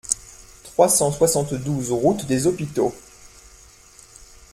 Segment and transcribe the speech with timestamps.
[0.63, 2.91] trois cent soixante-douze route des Hôpitaux